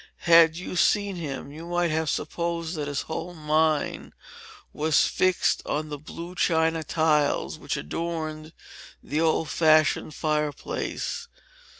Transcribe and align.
Had 0.25 0.57
you 0.57 0.75
seen 0.75 1.15
him, 1.15 1.51
you 1.51 1.67
might 1.67 1.91
have 1.91 2.09
supposed 2.09 2.73
that 2.73 2.87
his 2.87 3.01
whole 3.03 3.35
mind 3.35 4.13
was 4.73 5.05
fixed 5.05 5.61
on 5.63 5.89
the 5.89 5.99
blue 5.99 6.33
china 6.33 6.83
tiles, 6.83 7.59
which 7.59 7.77
adorned 7.77 8.51
the 9.03 9.21
old 9.21 9.49
fashioned 9.49 10.15
fire 10.15 10.51
place. 10.53 11.27